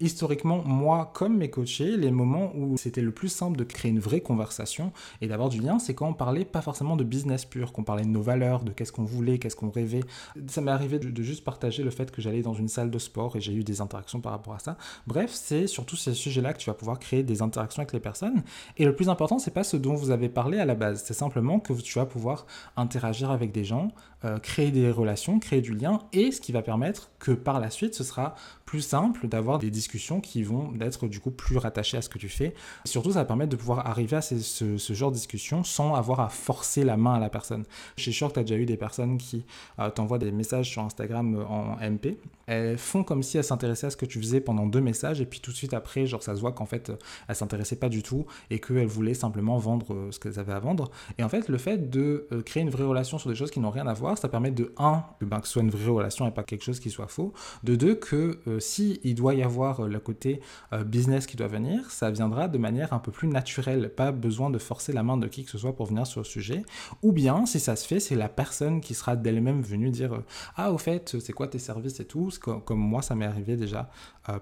Historiquement, 0.00 0.62
moi, 0.64 1.10
comme 1.14 1.36
mes 1.36 1.50
coachés, 1.50 1.96
les 1.96 2.10
moments 2.10 2.52
où 2.54 2.76
c'était 2.76 3.00
le 3.00 3.12
plus 3.12 3.28
simple 3.28 3.56
de 3.56 3.64
créer 3.64 3.90
une 3.90 4.00
vraie 4.00 4.20
conversation 4.20 4.92
et 5.20 5.28
d'avoir 5.28 5.48
du 5.48 5.60
lien, 5.60 5.78
c'est 5.78 5.94
quand 5.94 6.08
on 6.08 6.14
parlait 6.14 6.44
pas 6.44 6.62
forcément 6.62 6.96
de 6.96 7.04
business 7.04 7.44
pur, 7.44 7.72
qu'on 7.72 7.84
parlait 7.84 8.04
de 8.04 8.08
nos 8.08 8.22
valeurs, 8.22 8.64
de 8.64 8.70
qu'est-ce 8.70 8.92
qu'on 8.92 9.04
voulait, 9.04 9.38
qu'est-ce 9.38 9.56
qu'on 9.56 9.70
rêvait. 9.70 10.04
Ça 10.48 10.60
m'est 10.60 10.70
arrivé 10.70 10.98
de, 10.98 11.22
juste 11.22 11.44
partager 11.44 11.82
le 11.82 11.90
fait 11.90 12.10
que 12.10 12.20
j'allais 12.20 12.42
dans 12.42 12.54
une 12.54 12.68
salle 12.68 12.90
de 12.90 12.98
sport 12.98 13.36
et 13.36 13.40
j'ai 13.40 13.54
eu 13.54 13.64
des 13.64 13.80
interactions 13.80 14.20
par 14.20 14.32
rapport 14.32 14.54
à 14.54 14.58
ça. 14.58 14.76
Bref, 15.06 15.30
c'est 15.32 15.66
surtout 15.66 15.96
ces 15.96 16.14
sujets-là 16.14 16.52
que 16.52 16.58
tu 16.58 16.68
vas 16.68 16.74
pouvoir 16.74 16.98
créer 16.98 17.22
des 17.22 17.42
interactions 17.42 17.80
avec 17.80 17.92
les 17.92 18.00
personnes. 18.00 18.42
Et 18.76 18.84
le 18.84 18.94
plus 18.94 19.08
important, 19.08 19.38
c'est 19.38 19.52
pas 19.52 19.64
ce 19.64 19.76
dont 19.76 19.94
vous 19.94 20.10
avez 20.10 20.28
parlé 20.28 20.58
à 20.58 20.64
la 20.64 20.74
base. 20.74 21.02
C'est 21.04 21.14
simplement 21.14 21.60
que 21.60 21.72
tu 21.72 21.98
vas 21.98 22.06
pouvoir 22.06 22.46
interagir 22.76 23.30
avec 23.30 23.52
des 23.52 23.64
gens, 23.64 23.88
euh, 24.24 24.38
créer 24.38 24.70
des 24.70 24.90
relations, 24.90 25.38
créer 25.38 25.60
du 25.60 25.74
lien, 25.74 25.83
et 26.12 26.32
ce 26.32 26.40
qui 26.40 26.52
va 26.52 26.62
permettre 26.62 27.10
que 27.18 27.32
par 27.32 27.60
la 27.60 27.70
suite, 27.70 27.94
ce 27.94 28.04
sera 28.04 28.34
plus 28.74 28.80
simple 28.80 29.28
d'avoir 29.28 29.60
des 29.60 29.70
discussions 29.70 30.20
qui 30.20 30.42
vont 30.42 30.72
être 30.80 31.06
du 31.06 31.20
coup 31.20 31.30
plus 31.30 31.58
rattachées 31.58 31.96
à 31.96 32.02
ce 32.02 32.08
que 32.08 32.18
tu 32.18 32.28
fais. 32.28 32.54
surtout, 32.84 33.12
ça 33.12 33.20
va 33.20 33.24
permettre 33.24 33.50
de 33.50 33.56
pouvoir 33.56 33.86
arriver 33.86 34.16
à 34.16 34.20
ce, 34.20 34.76
genre 34.92 35.12
de 35.12 35.16
discussion 35.16 35.62
sans 35.62 35.94
avoir 35.94 36.18
à 36.18 36.28
forcer 36.28 36.82
la 36.82 36.96
main 36.96 37.14
à 37.14 37.20
la 37.20 37.30
personne. 37.30 37.62
Je 37.96 38.02
suis 38.02 38.12
sûr 38.12 38.30
que 38.30 38.34
tu 38.34 38.40
as 38.40 38.42
déjà 38.42 38.56
eu 38.56 38.66
des 38.66 38.76
personnes 38.76 39.16
qui 39.16 39.44
euh, 39.78 39.90
t'envoient 39.90 40.18
des 40.18 40.32
messages 40.32 40.70
sur 40.70 40.82
Instagram 40.82 41.36
euh, 41.36 41.44
en 41.44 41.76
MP. 41.88 42.18
Elles 42.46 42.76
font 42.76 43.04
comme 43.04 43.22
si 43.22 43.38
elles 43.38 43.44
s'intéressaient 43.44 43.86
à 43.86 43.90
ce 43.90 43.96
que 43.96 44.06
tu 44.06 44.18
faisais 44.18 44.40
pendant 44.40 44.66
deux 44.66 44.80
messages 44.80 45.20
et 45.20 45.24
puis 45.24 45.38
tout 45.38 45.52
de 45.52 45.56
suite 45.56 45.72
après, 45.72 46.06
genre 46.06 46.22
ça 46.22 46.34
se 46.34 46.40
voit 46.40 46.52
qu'en 46.52 46.66
fait, 46.66 46.90
elles 47.28 47.36
s'intéressaient 47.36 47.76
pas 47.76 47.88
du 47.88 48.02
tout 48.02 48.26
et 48.50 48.58
qu'elles 48.58 48.86
voulaient 48.86 49.14
simplement 49.14 49.56
vendre 49.56 49.94
euh, 49.94 50.10
ce 50.10 50.18
qu'elles 50.18 50.40
avaient 50.40 50.52
à 50.52 50.58
vendre. 50.58 50.90
Et 51.16 51.22
en 51.22 51.28
fait, 51.28 51.48
le 51.48 51.58
fait 51.58 51.90
de 51.90 52.26
créer 52.44 52.64
une 52.64 52.70
vraie 52.70 52.84
relation 52.84 53.18
sur 53.18 53.30
des 53.30 53.36
choses 53.36 53.52
qui 53.52 53.60
n'ont 53.60 53.70
rien 53.70 53.86
à 53.86 53.94
voir, 53.94 54.18
ça 54.18 54.28
permet 54.28 54.50
de, 54.50 54.74
un, 54.78 55.04
ben, 55.20 55.38
que 55.38 55.46
ce 55.46 55.52
soit 55.52 55.62
une 55.62 55.70
vraie 55.70 55.92
relation 55.92 56.26
et 56.26 56.32
pas 56.32 56.42
quelque 56.42 56.64
chose 56.64 56.80
qui 56.80 56.90
soit 56.90 57.06
faux. 57.06 57.32
De 57.62 57.76
deux, 57.76 57.94
que 57.94 58.40
euh, 58.46 58.60
si 58.64 59.00
il 59.04 59.14
doit 59.14 59.34
y 59.34 59.42
avoir 59.42 59.82
le 59.82 60.00
côté 60.00 60.40
business 60.86 61.26
qui 61.26 61.36
doit 61.36 61.48
venir, 61.48 61.90
ça 61.90 62.10
viendra 62.10 62.48
de 62.48 62.58
manière 62.58 62.92
un 62.92 62.98
peu 62.98 63.12
plus 63.12 63.28
naturelle, 63.28 63.92
pas 63.94 64.12
besoin 64.12 64.50
de 64.50 64.58
forcer 64.58 64.92
la 64.92 65.02
main 65.02 65.16
de 65.16 65.26
qui 65.26 65.44
que 65.44 65.50
ce 65.50 65.58
soit 65.58 65.76
pour 65.76 65.86
venir 65.86 66.06
sur 66.06 66.20
le 66.20 66.24
sujet. 66.24 66.62
Ou 67.02 67.12
bien, 67.12 67.46
si 67.46 67.60
ça 67.60 67.76
se 67.76 67.86
fait, 67.86 68.00
c'est 68.00 68.14
la 68.14 68.28
personne 68.28 68.80
qui 68.80 68.94
sera 68.94 69.16
d'elle-même 69.16 69.62
venue 69.62 69.90
dire 69.90 70.22
Ah, 70.56 70.72
au 70.72 70.78
fait, 70.78 71.16
c'est 71.20 71.32
quoi 71.32 71.48
tes 71.48 71.58
services 71.58 72.00
et 72.00 72.04
tout, 72.04 72.30
comme 72.40 72.78
moi, 72.78 73.02
ça 73.02 73.14
m'est 73.14 73.26
arrivé 73.26 73.56
déjà 73.56 73.90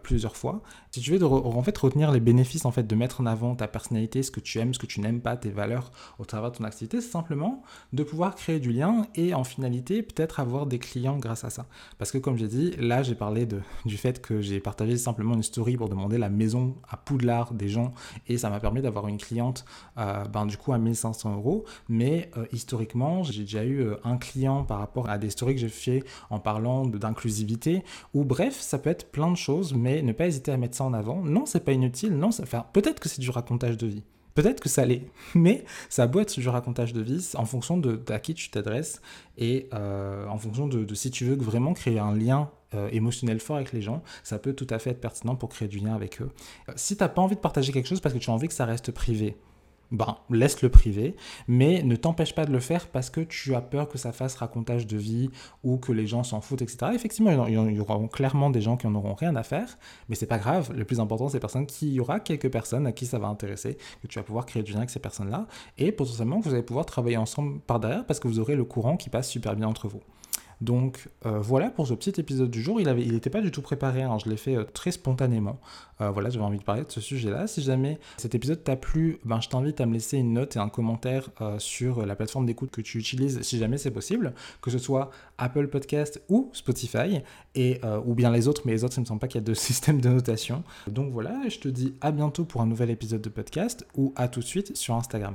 plusieurs 0.03 0.37
fois. 0.37 0.63
Si 0.91 1.01
tu 1.01 1.11
veux 1.17 1.25
en 1.25 1.63
fait 1.63 1.77
retenir 1.77 2.13
les 2.13 2.21
bénéfices 2.21 2.65
en 2.65 2.71
fait 2.71 2.87
de 2.87 2.95
mettre 2.95 3.21
en 3.21 3.27
avant 3.27 3.55
ta 3.55 3.67
personnalité, 3.67 4.23
ce 4.23 4.31
que 4.31 4.41
tu 4.41 4.59
aimes, 4.59 4.75
ce 4.75 4.79
que 4.79 4.87
tu 4.87 5.01
n'aimes 5.01 5.21
pas, 5.21 5.37
tes 5.37 5.51
valeurs 5.51 5.91
au 6.19 6.25
travers 6.25 6.53
de 6.53 6.57
ton 6.57 6.65
activité, 6.65 7.01
c'est 7.01 7.11
simplement 7.11 7.63
de 7.93 8.03
pouvoir 8.03 8.35
créer 8.35 8.61
du 8.61 8.73
lien 8.73 9.07
et 9.15 9.35
en 9.35 9.45
finalité 9.45 10.03
peut-être 10.03 10.41
avoir 10.41 10.67
des 10.67 10.79
clients 10.79 11.19
grâce 11.19 11.45
à 11.45 11.51
ça. 11.51 11.67
Parce 11.99 12.13
que 12.13 12.19
comme 12.19 12.37
j'ai 12.37 12.49
dit, 12.49 12.73
là 12.79 13.03
j'ai 13.03 13.15
parlé 13.15 13.47
de, 13.47 13.61
du 13.85 13.97
fait 13.97 14.21
que 14.21 14.41
j'ai 14.41 14.61
partagé 14.61 14.97
simplement 14.97 15.35
une 15.35 15.43
story 15.43 15.77
pour 15.77 15.89
demander 15.89 16.19
la 16.19 16.29
maison 16.29 16.77
à 16.89 16.97
Poudlard 16.97 17.55
des 17.55 17.69
gens 17.69 17.93
et 18.29 18.39
ça 18.39 18.51
m'a 18.51 18.61
permis 18.61 18.83
d'avoir 18.83 19.09
une 19.09 19.19
cliente 19.19 19.65
euh, 19.99 20.25
ben, 20.25 20.47
du 20.47 20.57
coup 20.57 20.73
à 20.73 20.79
1500 20.79 21.35
euros. 21.37 21.65
Mais 21.89 22.31
euh, 22.37 22.47
historiquement, 22.53 23.23
j'ai 23.23 23.43
déjà 23.43 23.65
eu 23.65 23.81
euh, 23.81 23.97
un 24.05 24.17
client 24.17 24.65
par 24.65 24.79
rapport 24.79 25.09
à 25.09 25.19
des 25.19 25.31
stories 25.31 25.55
que 25.55 25.61
j'ai 25.61 25.69
fait 25.69 26.05
en 26.31 26.39
parlant 26.39 26.87
d'inclusivité 26.87 27.85
ou 28.15 28.25
bref, 28.25 28.59
ça 28.61 28.79
peut 28.79 28.91
être 28.91 29.11
plein 29.11 29.31
de 29.31 29.37
choses, 29.37 29.72
mais 29.77 30.03
ne 30.03 30.13
pas 30.13 30.27
hésiter 30.27 30.53
à 30.53 30.57
mettre 30.57 30.77
ça 30.77 30.85
en 30.85 30.93
avant. 30.93 31.23
Non, 31.23 31.47
c'est 31.47 31.65
pas 31.65 31.73
inutile, 31.73 32.17
non, 32.17 32.29
enfin, 32.29 32.67
peut-être 32.73 33.01
que 33.01 33.09
c'est 33.09 33.21
du 33.21 33.31
racontage 33.31 33.77
de 33.77 33.87
vie. 33.87 34.03
Peut-être 34.35 34.61
que 34.61 34.69
ça 34.69 34.87
l'est, 34.87 35.03
mais 35.35 35.65
ça 35.89 36.07
doit 36.07 36.23
être 36.23 36.39
du 36.39 36.49
racontage 36.49 36.93
de 36.93 37.03
vie 37.03 37.31
en 37.35 37.45
fonction 37.45 37.77
de, 37.77 38.01
à 38.09 38.19
qui 38.19 38.35
tu 38.35 38.51
t'adresses 38.51 39.03
et 39.37 39.69
euh, 39.75 40.27
en 40.27 40.39
fonction 40.39 40.67
de, 40.67 40.95
si 40.95 41.11
tu 41.11 41.25
veux 41.25 41.37
vraiment 41.37 41.75
créer 41.75 41.99
un 41.99 42.15
lien 42.15 42.51
euh, 42.75 42.89
émotionnel 42.93 43.41
fort 43.41 43.57
avec 43.57 43.73
les 43.73 43.83
gens, 43.83 44.03
ça 44.23 44.39
peut 44.39 44.55
tout 44.55 44.67
à 44.71 44.79
fait 44.79 44.91
être 44.91 45.01
pertinent 45.01 45.37
pour 45.37 45.51
créer 45.51 45.69
du 45.69 45.79
lien 45.79 45.95
avec 45.95 46.23
eux. 46.23 46.31
Si 46.77 46.97
tu 46.97 47.03
n'as 47.03 47.09
pas 47.09 47.21
envie 47.21 47.37
de 47.37 47.41
partager 47.41 47.73
quelque 47.73 47.89
chose 47.89 48.01
parce 48.01 48.15
que 48.15 48.19
tu 48.19 48.31
as 48.31 48.33
envie 48.33 48.49
que 48.49 48.55
ça 48.55 48.65
reste 48.65 48.91
privé, 48.93 49.37
ben, 49.93 50.17
laisse 50.31 50.63
le 50.63 50.71
privé, 50.71 51.15
mais 51.47 51.83
ne 51.83 51.97
t'empêche 51.97 52.35
pas 52.35 52.47
de 52.47 52.53
le 52.53 52.61
faire 52.61 52.89
parce 52.89 53.11
que 53.11 53.21
tu 53.21 53.55
as 53.55 53.61
peur 53.61 53.89
que 53.89 53.99
ça 53.99 54.11
fasse 54.13 54.35
racontage 54.37 54.87
de 54.87 54.97
vie 54.97 55.31
ou 55.63 55.77
que 55.77 55.93
les 55.93 56.07
gens 56.07 56.25
s'en 56.25 56.41
foutent, 56.41 56.63
etc. 56.63 56.93
Effectivement, 56.95 57.47
il 57.47 57.55
y 57.55 57.81
aura 57.81 58.01
clairement 58.11 58.51
des 58.51 58.63
gens 58.63 58.77
qui 58.77 58.87
en 58.87 58.95
auront 58.95 59.15
rien 59.15 59.37
à 59.37 59.43
faire, 59.43 59.79
mais 60.09 60.17
c'est 60.17 60.27
pas 60.27 60.39
grave. 60.39 60.73
Le 60.75 60.85
plus 60.85 60.99
important, 60.99 61.29
c'est 61.29 61.41
personnes 61.41 61.67
qui, 61.67 61.93
y 61.93 62.01
aura 62.01 62.21
quelques 62.21 62.51
personnes 62.51 62.87
à 62.87 62.93
qui 62.93 63.05
ça 63.05 63.19
va 63.19 63.29
intéresser, 63.29 63.77
que 64.01 64.07
tu 64.07 64.19
vas 64.19 64.23
pouvoir 64.25 64.47
créer 64.47 64.63
du 64.63 64.73
lien 64.73 64.79
avec 64.79 64.91
ces 64.91 65.01
personnes-là, 65.01 65.47
et 65.77 65.93
potentiellement 65.93 66.41
que 66.41 66.49
vous 66.49 66.55
allez 66.55 66.63
pouvoir 66.63 66.87
travailler 66.87 67.19
ensemble 67.19 67.61
par 67.61 67.79
derrière 67.79 68.07
parce 68.07 68.19
que 68.19 68.29
vous 68.29 68.39
aurez 68.39 68.57
le 68.57 68.65
courant 68.65 68.97
qui 68.97 69.11
passe 69.11 69.29
super 69.29 69.55
bien 69.55 69.69
entre 69.69 69.89
vous. 69.89 70.01
Donc 70.63 71.09
euh, 71.27 71.41
voilà 71.41 71.71
pour 71.71 71.89
ce 71.89 71.95
petit 71.95 72.21
épisode 72.21 72.49
du 72.49 72.63
jour. 72.63 72.81
Il 72.81 73.13
n'était 73.13 73.31
pas 73.31 73.41
du 73.41 73.51
tout 73.51 73.63
préparé, 73.63 74.03
hein. 74.03 74.17
je 74.25 74.31
l'ai 74.31 74.37
fait 74.37 74.57
euh, 74.57 74.63
très 74.63 74.93
spontanément. 74.93 75.59
Euh, 76.01 76.11
voilà, 76.11 76.31
j'avais 76.31 76.45
envie 76.45 76.59
de 76.59 76.63
parler 76.63 76.85
de 76.85 76.91
ce 76.91 77.01
sujet-là. 77.01 77.49
Si 77.49 77.63
jamais 77.63 77.99
cet 78.17 78.37
épisode 78.37 78.63
t'a 78.63 78.77
plu, 78.77 79.19
ben, 79.25 79.41
je 79.41 79.49
t'invite 79.49 79.81
à 79.81 79.87
me 79.87 79.93
laisser 79.93 80.19
une 80.19 80.35
note 80.35 80.55
et 80.55 80.61
un 80.61 80.69
commentaire 80.69 81.31
sur 81.59 82.07
la 82.07 82.15
plateforme 82.15 82.47
d'écoute 82.47 82.71
que 82.71 82.81
tu 82.81 82.99
utilises, 82.99 83.41
si 83.43 83.59
jamais 83.59 83.79
c'est 83.79 83.91
possible, 83.91 84.35
que 84.61 84.71
ce 84.71 84.79
soit 84.79 85.11
Apple 85.39 85.69
Podcast 85.69 86.23
ou 86.29 86.51
Spotify, 86.53 87.23
et, 87.55 87.81
ou 88.05 88.15
bien 88.15 88.31
les 88.31 88.49
autres, 88.49 88.63
mais 88.65 88.73
les 88.73 88.85
autres, 88.85 88.97
il 88.97 89.01
ne 89.01 89.05
me 89.05 89.09
semble 89.09 89.21
pas 89.21 89.29
qu'il 89.29 89.41
y 89.41 89.45
a 89.45 89.47
de 89.47 89.55
système 89.55 90.01
de 90.01 90.09
notation. 90.09 90.63
Donc 90.89 91.13
voilà, 91.13 91.49
je 91.49 91.59
te 91.59 91.69
dis 91.69 91.95
à 92.01 92.13
bientôt 92.13 92.45
pour 92.45 92.63
un 92.63 92.67
nouvel 92.67 92.91
épisode 92.91 93.23
de 93.23 93.29
podcast, 93.29 93.87
ou 93.97 94.13
à 94.17 94.29
tout 94.29 94.41
de 94.41 94.45
suite 94.45 94.77
sur 94.77 94.95
Instagram. 94.95 95.35